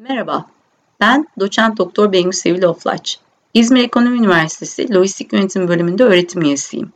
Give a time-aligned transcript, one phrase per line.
[0.00, 0.46] Merhaba,
[1.00, 3.18] ben doçent doktor Bengü Sevil Oflaç.
[3.54, 6.92] İzmir Ekonomi Üniversitesi Lojistik Yönetim Bölümünde öğretim üyesiyim.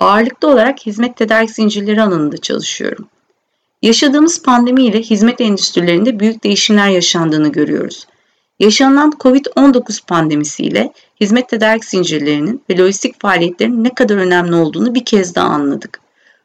[0.00, 3.08] Ağırlıklı olarak hizmet tedarik zincirleri alanında çalışıyorum.
[3.82, 8.06] Yaşadığımız pandemi ile hizmet endüstrilerinde büyük değişimler yaşandığını görüyoruz.
[8.58, 15.34] Yaşanan COVID-19 pandemisiyle hizmet tedarik zincirlerinin ve lojistik faaliyetlerin ne kadar önemli olduğunu bir kez
[15.34, 16.00] daha anladık.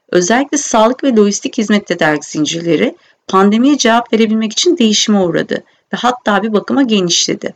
[0.08, 2.96] Özellikle sağlık ve lojistik hizmet tedarik zincirleri
[3.28, 7.54] pandemiye cevap verebilmek için değişime uğradı ve hatta bir bakıma genişledi.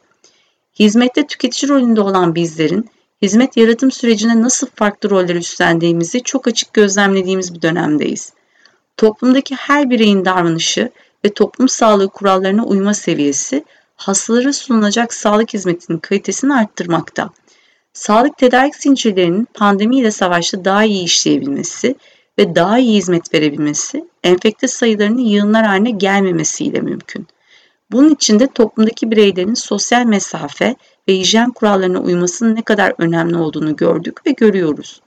[0.79, 2.91] Hizmette tüketici rolünde olan bizlerin
[3.23, 8.33] hizmet yaratım sürecine nasıl farklı roller üstlendiğimizi çok açık gözlemlediğimiz bir dönemdeyiz.
[8.97, 10.91] Toplumdaki her bireyin davranışı
[11.25, 13.65] ve toplum sağlığı kurallarına uyma seviyesi
[13.97, 17.31] hastalara sunulacak sağlık hizmetinin kalitesini arttırmakta.
[17.93, 21.95] Sağlık tedarik zincirlerinin pandemiyle savaşta daha iyi işleyebilmesi
[22.39, 27.27] ve daha iyi hizmet verebilmesi, enfekte sayılarının yığınlar haline gelmemesiyle mümkün.
[27.93, 30.77] Bunun için de toplumdaki bireylerin sosyal mesafe
[31.09, 35.01] ve hijyen kurallarına uymasının ne kadar önemli olduğunu gördük ve görüyoruz.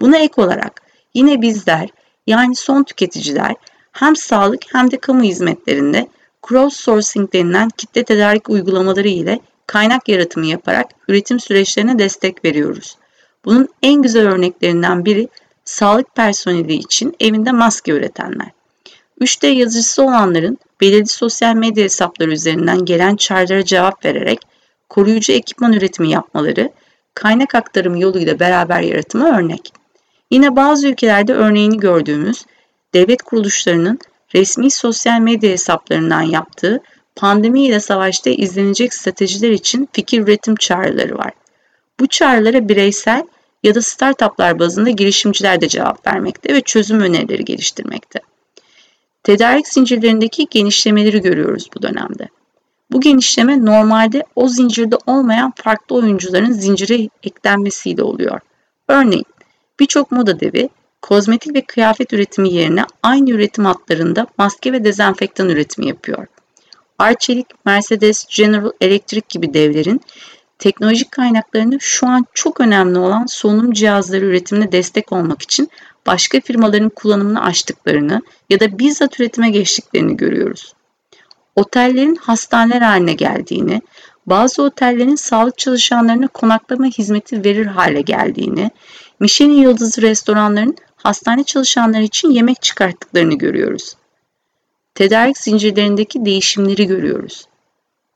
[0.00, 0.82] Buna ek olarak
[1.14, 1.88] yine bizler
[2.26, 3.54] yani son tüketiciler
[3.92, 6.08] hem sağlık hem de kamu hizmetlerinde
[6.48, 12.96] cross sourcing denilen kitle tedarik uygulamaları ile kaynak yaratımı yaparak üretim süreçlerine destek veriyoruz.
[13.44, 15.28] Bunun en güzel örneklerinden biri
[15.64, 18.50] sağlık personeli için evinde maske üretenler.
[19.20, 24.40] 3D yazıcısı olanların belirli sosyal medya hesapları üzerinden gelen çağrılara cevap vererek
[24.88, 26.70] koruyucu ekipman üretimi yapmaları,
[27.14, 29.72] kaynak aktarımı yoluyla beraber yaratımı örnek.
[30.30, 32.44] Yine bazı ülkelerde örneğini gördüğümüz
[32.94, 33.98] devlet kuruluşlarının
[34.34, 36.80] resmi sosyal medya hesaplarından yaptığı
[37.16, 41.32] pandemi ile savaşta izlenecek stratejiler için fikir üretim çağrıları var.
[42.00, 43.22] Bu çağrılara bireysel
[43.62, 48.20] ya da startuplar bazında girişimciler de cevap vermekte ve çözüm önerileri geliştirmekte.
[49.22, 52.28] Tedarik zincirlerindeki genişlemeleri görüyoruz bu dönemde.
[52.92, 58.40] Bu genişleme normalde o zincirde olmayan farklı oyuncuların zincire eklenmesiyle oluyor.
[58.88, 59.26] Örneğin
[59.80, 60.68] birçok moda devi
[61.02, 66.26] kozmetik ve kıyafet üretimi yerine aynı üretim hatlarında maske ve dezenfektan üretimi yapıyor.
[66.98, 70.00] Arçelik, Mercedes, General Electric gibi devlerin
[70.58, 75.68] teknolojik kaynaklarını şu an çok önemli olan solunum cihazları üretimine destek olmak için
[76.10, 80.74] başka firmaların kullanımını açtıklarını ya da bizzat üretime geçtiklerini görüyoruz.
[81.56, 83.82] Otellerin hastaneler haline geldiğini,
[84.26, 88.70] bazı otellerin sağlık çalışanlarına konaklama hizmeti verir hale geldiğini,
[89.20, 93.96] Michelin yıldızı restoranların hastane çalışanları için yemek çıkarttıklarını görüyoruz.
[94.94, 97.44] Tedarik zincirlerindeki değişimleri görüyoruz.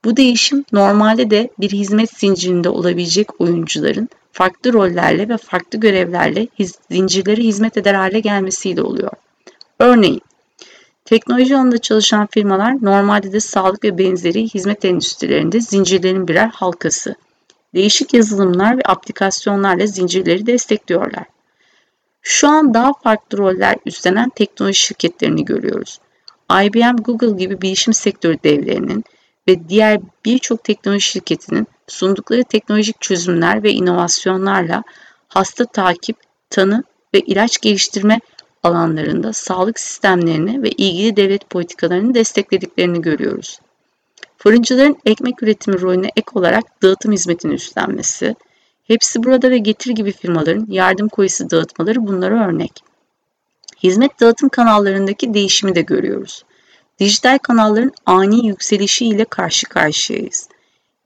[0.04, 6.78] Bu değişim normalde de bir hizmet zincirinde olabilecek oyuncuların farklı rollerle ve farklı görevlerle hiz,
[6.90, 9.10] zincirleri hizmet eder hale gelmesiyle oluyor.
[9.78, 10.22] Örneğin,
[11.04, 17.14] teknoloji alanında çalışan firmalar normalde de sağlık ve benzeri hizmet endüstrilerinde zincirlerin birer halkası.
[17.74, 21.24] Değişik yazılımlar ve aplikasyonlarla zincirleri destekliyorlar.
[22.22, 26.00] Şu an daha farklı roller üstlenen teknoloji şirketlerini görüyoruz.
[26.50, 29.04] IBM, Google gibi bilişim sektörü devlerinin
[29.48, 34.82] ve diğer birçok teknoloji şirketinin sundukları teknolojik çözümler ve inovasyonlarla
[35.28, 36.16] hasta takip,
[36.50, 36.84] tanı
[37.14, 38.20] ve ilaç geliştirme
[38.62, 43.60] alanlarında sağlık sistemlerini ve ilgili devlet politikalarını desteklediklerini görüyoruz.
[44.38, 48.36] Fırıncıların ekmek üretimi rolüne ek olarak dağıtım hizmetini üstlenmesi,
[48.84, 52.72] hepsi burada ve getir gibi firmaların yardım koyusu dağıtmaları bunlara örnek.
[53.82, 56.44] Hizmet dağıtım kanallarındaki değişimi de görüyoruz.
[56.98, 60.48] Dijital kanalların ani yükselişiyle karşı karşıyayız.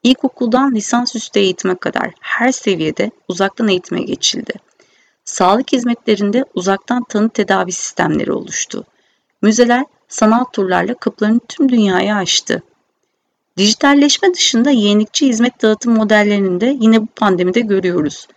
[0.09, 4.53] İlkokuldan lisansüstü eğitime kadar her seviyede uzaktan eğitime geçildi.
[5.25, 8.85] Sağlık hizmetlerinde uzaktan tanı tedavi sistemleri oluştu.
[9.43, 12.63] Müzeler sanal turlarla kapılarını tüm dünyaya açtı.
[13.57, 18.29] Dijitalleşme dışında yenilikçi hizmet dağıtım modellerini de yine bu pandemide görüyoruz.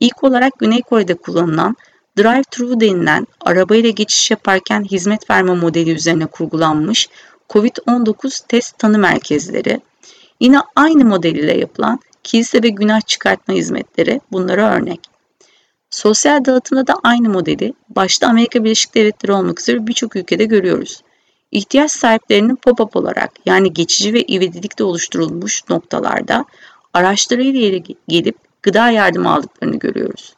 [0.00, 1.76] İlk olarak Güney Kore'de kullanılan
[2.18, 7.08] drive-thru denilen arabayla geçiş yaparken hizmet verme modeli üzerine kurgulanmış
[7.50, 9.80] COVID-19 test tanı merkezleri,
[10.40, 15.00] Yine aynı model ile yapılan kilise ve günah çıkartma hizmetleri bunlara örnek.
[15.90, 21.02] Sosyal dağıtımda da aynı modeli başta Amerika Birleşik Devletleri olmak üzere birçok ülkede görüyoruz.
[21.52, 26.44] İhtiyaç sahiplerinin pop-up olarak yani geçici ve ivedilikte oluşturulmuş noktalarda
[26.94, 30.34] araçlarıyla gelip gıda yardımı aldıklarını görüyoruz.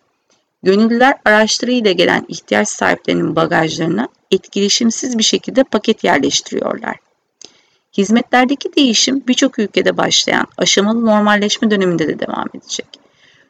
[0.62, 6.96] Gönüllüler araçlarıyla gelen ihtiyaç sahiplerinin bagajlarına etkileşimsiz bir şekilde paket yerleştiriyorlar.
[7.98, 12.86] Hizmetlerdeki değişim birçok ülkede başlayan aşamalı normalleşme döneminde de devam edecek.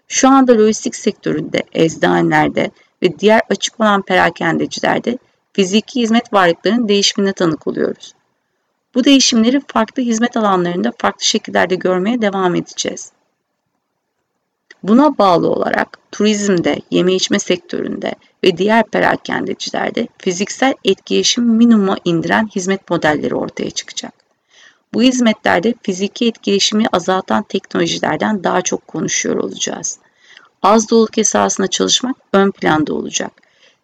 [0.08, 2.70] Şu anda lojistik sektöründe, eczanelerde
[3.02, 5.18] ve diğer açık olan perakendecilerde
[5.52, 8.14] fiziki hizmet varlıklarının değişimine tanık oluyoruz.
[8.94, 13.12] Bu değişimleri farklı hizmet alanlarında farklı şekillerde görmeye devam edeceğiz.
[14.82, 18.14] Buna bağlı olarak turizmde, yeme içme sektöründe
[18.44, 24.19] ve diğer perakendecilerde fiziksel etkileşim minimuma indiren hizmet modelleri ortaya çıkacak.
[24.94, 29.98] Bu hizmetlerde fiziki etkileşimi azaltan teknolojilerden daha çok konuşuyor olacağız.
[30.62, 33.32] Az doluluk esasında çalışmak ön planda olacak.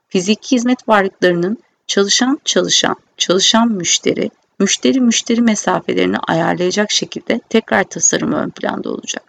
[0.09, 8.51] Fiziki hizmet varlıklarının çalışan çalışan, çalışan müşteri, müşteri müşteri mesafelerini ayarlayacak şekilde tekrar tasarımı ön
[8.51, 9.25] planda olacak.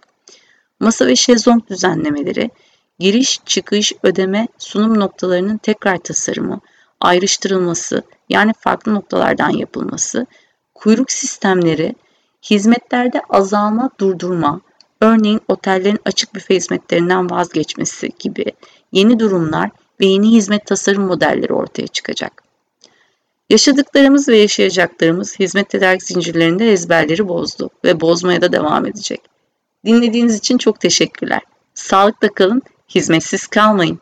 [0.79, 2.51] Masa ve şezlong düzenlemeleri,
[2.99, 6.59] giriş, çıkış, ödeme, sunum noktalarının tekrar tasarımı,
[7.01, 10.27] ayrıştırılması yani farklı noktalardan yapılması,
[10.77, 11.95] kuyruk sistemleri,
[12.49, 14.61] hizmetlerde azalma, durdurma,
[15.01, 18.45] örneğin otellerin açık büfe hizmetlerinden vazgeçmesi gibi
[18.91, 19.69] yeni durumlar
[19.99, 22.43] ve yeni hizmet tasarım modelleri ortaya çıkacak.
[23.49, 29.21] Yaşadıklarımız ve yaşayacaklarımız hizmet tedarik zincirlerinde ezberleri bozdu ve bozmaya da devam edecek.
[29.85, 31.41] Dinlediğiniz için çok teşekkürler.
[31.73, 32.61] Sağlıkla kalın,
[32.95, 33.99] hizmetsiz kalmayın.